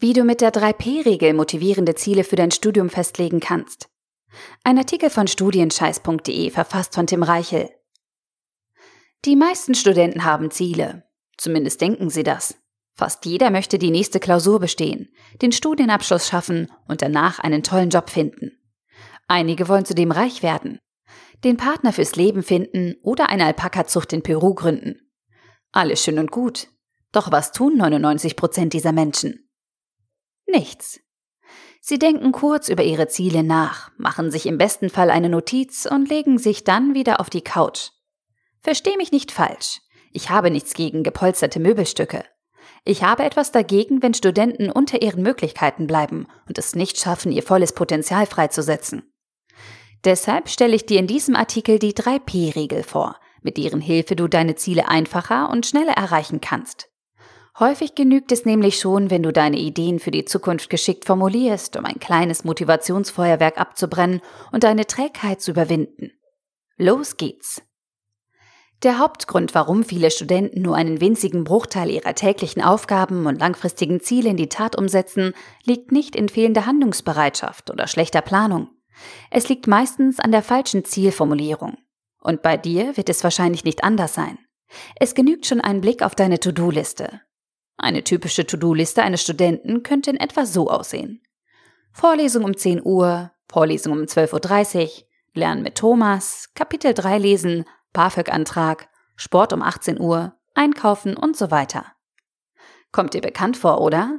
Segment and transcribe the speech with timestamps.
[0.00, 3.88] Wie du mit der 3P-Regel motivierende Ziele für dein Studium festlegen kannst.
[4.62, 7.68] Ein Artikel von studienscheiß.de verfasst von Tim Reichel.
[9.24, 11.02] Die meisten Studenten haben Ziele.
[11.36, 12.54] Zumindest denken sie das.
[12.94, 15.08] Fast jeder möchte die nächste Klausur bestehen,
[15.42, 18.52] den Studienabschluss schaffen und danach einen tollen Job finden.
[19.26, 20.78] Einige wollen zudem reich werden,
[21.42, 25.10] den Partner fürs Leben finden oder eine Alpaka-Zucht in Peru gründen.
[25.72, 26.68] Alles schön und gut.
[27.10, 29.47] Doch was tun 99 Prozent dieser Menschen?
[30.50, 31.00] Nichts.
[31.80, 36.08] Sie denken kurz über ihre Ziele nach, machen sich im besten Fall eine Notiz und
[36.08, 37.90] legen sich dann wieder auf die Couch.
[38.60, 39.80] Versteh mich nicht falsch.
[40.12, 42.24] Ich habe nichts gegen gepolsterte Möbelstücke.
[42.84, 47.42] Ich habe etwas dagegen, wenn Studenten unter ihren Möglichkeiten bleiben und es nicht schaffen, ihr
[47.42, 49.12] volles Potenzial freizusetzen.
[50.04, 54.54] Deshalb stelle ich dir in diesem Artikel die 3P-Regel vor, mit deren Hilfe du deine
[54.54, 56.87] Ziele einfacher und schneller erreichen kannst.
[57.60, 61.84] Häufig genügt es nämlich schon, wenn du deine Ideen für die Zukunft geschickt formulierst, um
[61.84, 64.20] ein kleines Motivationsfeuerwerk abzubrennen
[64.52, 66.12] und deine Trägheit zu überwinden.
[66.76, 67.62] Los geht's!
[68.84, 74.30] Der Hauptgrund, warum viele Studenten nur einen winzigen Bruchteil ihrer täglichen Aufgaben und langfristigen Ziele
[74.30, 75.32] in die Tat umsetzen,
[75.64, 78.68] liegt nicht in fehlender Handlungsbereitschaft oder schlechter Planung.
[79.32, 81.76] Es liegt meistens an der falschen Zielformulierung.
[82.20, 84.38] Und bei dir wird es wahrscheinlich nicht anders sein.
[84.94, 87.20] Es genügt schon ein Blick auf deine To-Do-Liste.
[87.78, 91.22] Eine typische To-Do-Liste eines Studenten könnte in etwa so aussehen.
[91.92, 94.90] Vorlesung um 10 Uhr, Vorlesung um 12.30 Uhr,
[95.34, 101.86] Lernen mit Thomas, Kapitel 3 lesen, BAföG-Antrag, Sport um 18 Uhr, Einkaufen und so weiter.
[102.90, 104.18] Kommt dir bekannt vor, oder?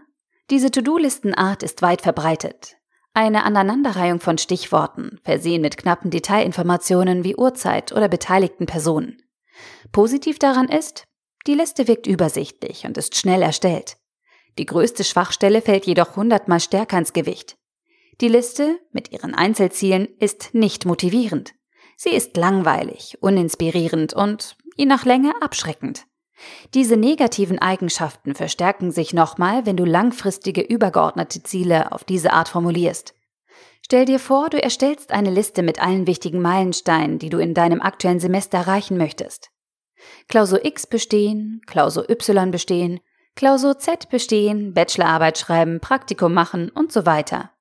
[0.49, 2.77] Diese To-Do-Listenart ist weit verbreitet.
[3.13, 9.21] Eine Aneinanderreihung von Stichworten, versehen mit knappen Detailinformationen wie Uhrzeit oder beteiligten Personen.
[9.91, 11.03] Positiv daran ist,
[11.47, 13.97] die Liste wirkt übersichtlich und ist schnell erstellt.
[14.57, 17.57] Die größte Schwachstelle fällt jedoch hundertmal stärker ins Gewicht.
[18.21, 21.53] Die Liste mit ihren Einzelzielen ist nicht motivierend.
[21.95, 26.05] Sie ist langweilig, uninspirierend und, je nach Länge, abschreckend.
[26.73, 33.13] Diese negativen Eigenschaften verstärken sich nochmal, wenn du langfristige übergeordnete Ziele auf diese Art formulierst.
[33.83, 37.81] Stell dir vor, du erstellst eine Liste mit allen wichtigen Meilensteinen, die du in deinem
[37.81, 39.51] aktuellen Semester erreichen möchtest.
[40.27, 42.99] Klausur X bestehen, Klausur Y bestehen,
[43.35, 47.51] Klausur Z bestehen, Bachelorarbeit schreiben, Praktikum machen und so weiter.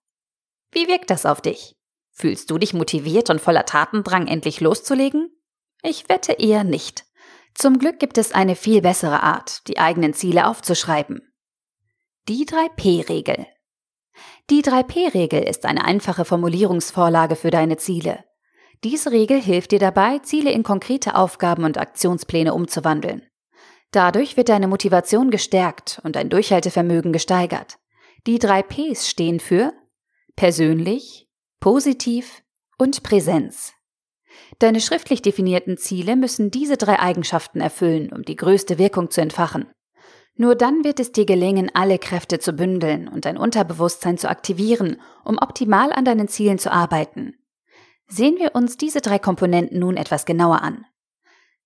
[0.72, 1.76] Wie wirkt das auf dich?
[2.10, 5.30] Fühlst du dich motiviert und voller Tatendrang endlich loszulegen?
[5.82, 7.04] Ich wette eher nicht.
[7.54, 11.22] Zum Glück gibt es eine viel bessere Art, die eigenen Ziele aufzuschreiben.
[12.28, 13.46] Die 3P-Regel.
[14.50, 18.24] Die 3P-Regel ist eine einfache Formulierungsvorlage für deine Ziele.
[18.84, 23.22] Diese Regel hilft dir dabei, Ziele in konkrete Aufgaben und Aktionspläne umzuwandeln.
[23.90, 27.78] Dadurch wird deine Motivation gestärkt und dein Durchhaltevermögen gesteigert.
[28.26, 29.72] Die drei Ps stehen für
[30.36, 31.28] persönlich,
[31.58, 32.42] positiv
[32.76, 33.72] und Präsenz.
[34.58, 39.66] Deine schriftlich definierten Ziele müssen diese drei Eigenschaften erfüllen, um die größte Wirkung zu entfachen.
[40.36, 45.00] Nur dann wird es dir gelingen, alle Kräfte zu bündeln und dein Unterbewusstsein zu aktivieren,
[45.24, 47.34] um optimal an deinen Zielen zu arbeiten.
[48.08, 50.86] Sehen wir uns diese drei Komponenten nun etwas genauer an.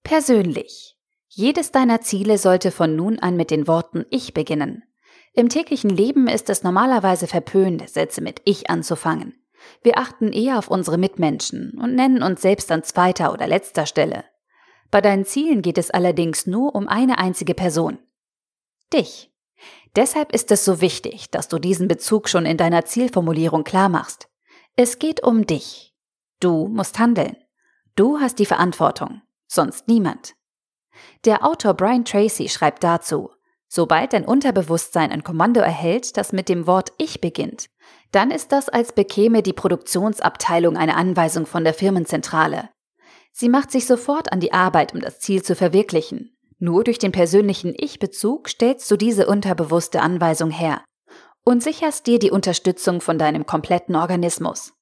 [0.03, 0.97] Persönlich.
[1.28, 4.82] Jedes deiner Ziele sollte von nun an mit den Worten Ich beginnen.
[5.34, 9.34] Im täglichen Leben ist es normalerweise verpönt, Sätze mit Ich anzufangen.
[9.82, 14.24] Wir achten eher auf unsere Mitmenschen und nennen uns selbst an zweiter oder letzter Stelle.
[14.91, 17.98] Bei deinen Zielen geht es allerdings nur um eine einzige Person.
[18.92, 19.32] Dich.
[19.94, 24.28] Deshalb ist es so wichtig, dass du diesen Bezug schon in deiner Zielformulierung klar machst.
[24.76, 25.91] Es geht um dich.
[26.42, 27.36] Du musst handeln.
[27.94, 30.34] Du hast die Verantwortung, sonst niemand.
[31.25, 33.30] Der Autor Brian Tracy schreibt dazu,
[33.69, 37.70] sobald dein Unterbewusstsein ein Kommando erhält, das mit dem Wort Ich beginnt,
[38.10, 42.70] dann ist das, als bekäme die Produktionsabteilung eine Anweisung von der Firmenzentrale.
[43.30, 46.36] Sie macht sich sofort an die Arbeit, um das Ziel zu verwirklichen.
[46.59, 50.83] Nur durch den persönlichen Ich-Bezug stellst du diese unterbewusste Anweisung her
[51.44, 54.74] und sicherst dir die Unterstützung von deinem kompletten Organismus.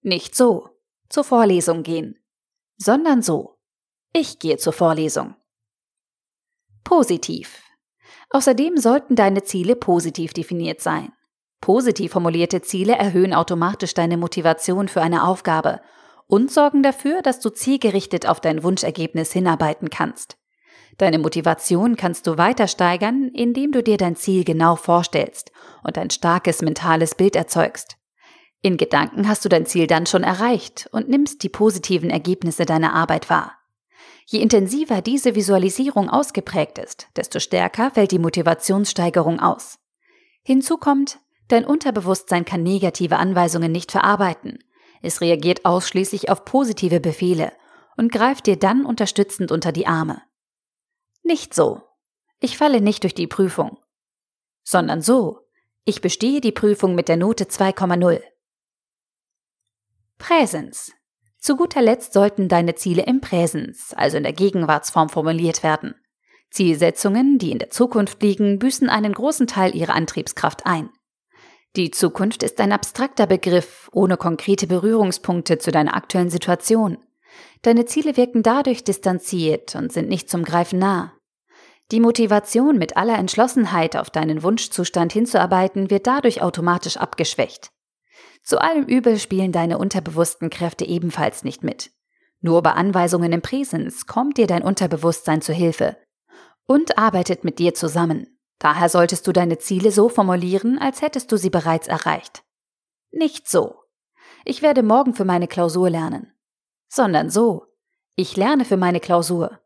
[0.00, 0.75] Nicht so
[1.08, 2.18] zur Vorlesung gehen,
[2.76, 3.58] sondern so.
[4.12, 5.34] Ich gehe zur Vorlesung.
[6.84, 7.62] Positiv.
[8.30, 11.12] Außerdem sollten deine Ziele positiv definiert sein.
[11.60, 15.80] Positiv formulierte Ziele erhöhen automatisch deine Motivation für eine Aufgabe
[16.26, 20.36] und sorgen dafür, dass du zielgerichtet auf dein Wunschergebnis hinarbeiten kannst.
[20.98, 26.10] Deine Motivation kannst du weiter steigern, indem du dir dein Ziel genau vorstellst und ein
[26.10, 27.96] starkes mentales Bild erzeugst.
[28.62, 32.94] In Gedanken hast du dein Ziel dann schon erreicht und nimmst die positiven Ergebnisse deiner
[32.94, 33.52] Arbeit wahr.
[34.26, 39.78] Je intensiver diese Visualisierung ausgeprägt ist, desto stärker fällt die Motivationssteigerung aus.
[40.42, 44.58] Hinzu kommt, dein Unterbewusstsein kann negative Anweisungen nicht verarbeiten.
[45.00, 47.52] Es reagiert ausschließlich auf positive Befehle
[47.96, 50.22] und greift dir dann unterstützend unter die Arme.
[51.22, 51.82] Nicht so.
[52.40, 53.78] Ich falle nicht durch die Prüfung.
[54.64, 55.40] Sondern so.
[55.84, 58.20] Ich bestehe die Prüfung mit der Note 2,0.
[60.26, 60.92] Präsens.
[61.38, 65.94] Zu guter Letzt sollten deine Ziele im Präsens, also in der Gegenwartsform formuliert werden.
[66.50, 70.90] Zielsetzungen, die in der Zukunft liegen, büßen einen großen Teil ihrer Antriebskraft ein.
[71.76, 76.98] Die Zukunft ist ein abstrakter Begriff ohne konkrete Berührungspunkte zu deiner aktuellen Situation.
[77.62, 81.12] Deine Ziele wirken dadurch distanziert und sind nicht zum Greifen nah.
[81.92, 87.70] Die Motivation, mit aller Entschlossenheit auf deinen Wunschzustand hinzuarbeiten, wird dadurch automatisch abgeschwächt.
[88.46, 91.90] Zu allem Übel spielen deine unterbewussten Kräfte ebenfalls nicht mit.
[92.40, 95.96] Nur bei Anweisungen im Präsens kommt dir dein Unterbewusstsein zu Hilfe
[96.64, 98.38] und arbeitet mit dir zusammen.
[98.60, 102.44] Daher solltest du deine Ziele so formulieren, als hättest du sie bereits erreicht.
[103.10, 103.80] Nicht so.
[104.44, 106.32] Ich werde morgen für meine Klausur lernen.
[106.88, 107.66] Sondern so.
[108.14, 109.58] Ich lerne für meine Klausur.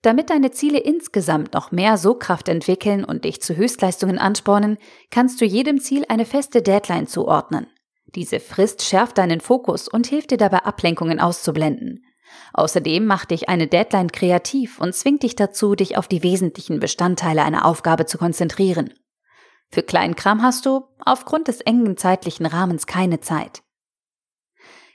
[0.00, 4.78] Damit deine Ziele insgesamt noch mehr Sogkraft entwickeln und dich zu Höchstleistungen anspornen,
[5.10, 7.66] kannst du jedem Ziel eine feste Deadline zuordnen.
[8.14, 12.04] Diese Frist schärft deinen Fokus und hilft dir dabei, Ablenkungen auszublenden.
[12.52, 17.42] Außerdem macht dich eine Deadline kreativ und zwingt dich dazu, dich auf die wesentlichen Bestandteile
[17.42, 18.94] einer Aufgabe zu konzentrieren.
[19.70, 23.62] Für Kleinkram hast du, aufgrund des engen zeitlichen Rahmens, keine Zeit.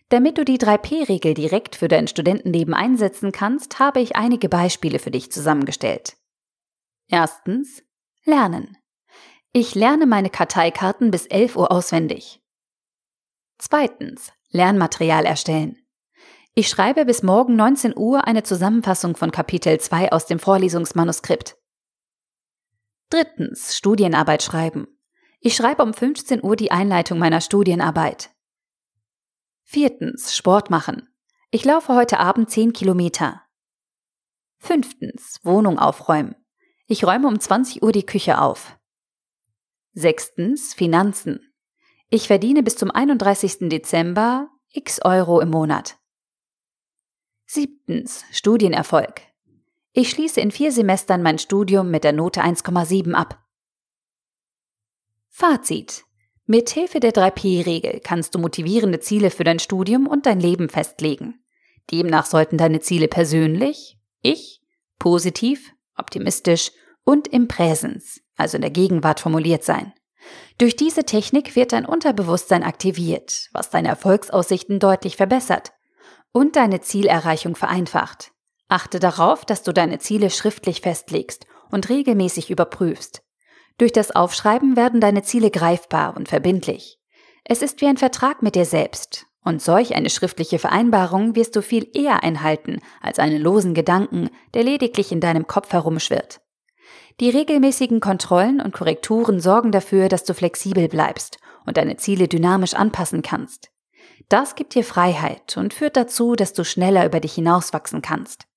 [0.10, 5.12] Damit du die 3P-Regel direkt für dein Studentenleben einsetzen kannst, habe ich einige Beispiele für
[5.12, 6.18] dich zusammengestellt.
[7.08, 7.82] Erstens,
[8.28, 8.76] Lernen.
[9.54, 12.42] Ich lerne meine Karteikarten bis 11 Uhr auswendig.
[13.58, 15.78] Zweitens, Lernmaterial erstellen.
[16.54, 21.58] Ich schreibe bis morgen 19 Uhr eine Zusammenfassung von Kapitel 2 aus dem Vorlesungsmanuskript.
[23.10, 24.88] Drittens, Studienarbeit schreiben.
[25.40, 28.32] Ich schreibe um 15 Uhr die Einleitung meiner Studienarbeit.
[29.64, 31.10] Viertens, Sport machen.
[31.52, 33.42] Ich laufe heute Abend 10 Kilometer.
[34.58, 36.36] Fünftens, Wohnung aufräumen.
[36.88, 38.78] Ich räume um 20 Uhr die Küche auf.
[39.94, 41.54] Sechstens, Finanzen.
[42.10, 43.70] Ich verdiene bis zum 31.
[43.70, 45.98] Dezember x Euro im Monat.
[47.48, 49.22] Siebtens, Studienerfolg.
[49.92, 53.44] Ich schließe in vier Semestern mein Studium mit der Note 1,7 ab.
[55.30, 56.04] Fazit.
[56.46, 61.44] Mit Hilfe der 3P-Regel kannst du motivierende Ziele für dein Studium und dein Leben festlegen.
[61.92, 64.62] Demnach sollten deine Ziele persönlich, ich,
[65.00, 66.72] positiv, optimistisch
[67.04, 69.94] und im Präsens, also in der Gegenwart formuliert sein.
[70.58, 75.74] Durch diese Technik wird dein Unterbewusstsein aktiviert, was deine Erfolgsaussichten deutlich verbessert
[76.32, 78.32] und deine Zielerreichung vereinfacht.
[78.68, 83.22] Achte darauf, dass du deine Ziele schriftlich festlegst und regelmäßig überprüfst.
[83.78, 87.00] Durch das Aufschreiben werden deine Ziele greifbar und verbindlich.
[87.44, 89.28] Es ist wie ein Vertrag mit dir selbst.
[89.44, 94.64] Und solch eine schriftliche Vereinbarung wirst du viel eher einhalten als einen losen Gedanken, der
[94.64, 96.42] lediglich in deinem Kopf herumschwirrt.
[97.22, 102.74] Die regelmäßigen Kontrollen und Korrekturen sorgen dafür, dass du flexibel bleibst und deine Ziele dynamisch
[102.74, 103.72] anpassen kannst.
[104.28, 108.48] Das gibt dir Freiheit und führt dazu, dass du schneller über dich hinauswachsen kannst.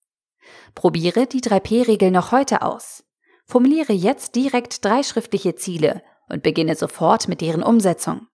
[0.75, 3.05] Probiere die 3P-Regel noch heute aus.
[3.47, 8.27] Formuliere jetzt direkt drei schriftliche Ziele und beginne sofort mit deren Umsetzung.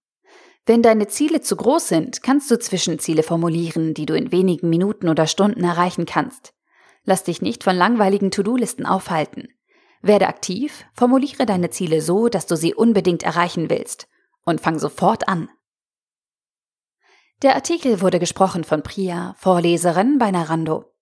[0.66, 5.08] Wenn deine Ziele zu groß sind, kannst du Zwischenziele formulieren, die du in wenigen Minuten
[5.08, 6.54] oder Stunden erreichen kannst.
[7.04, 9.48] Lass dich nicht von langweiligen To-Do-Listen aufhalten.
[10.06, 14.06] Werde aktiv, formuliere deine Ziele so, dass du sie unbedingt erreichen willst
[14.44, 15.48] und fang sofort an.
[17.40, 20.93] Der Artikel wurde gesprochen von Priya, Vorleserin bei Narando.